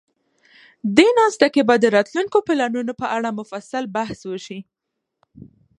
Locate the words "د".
1.79-1.85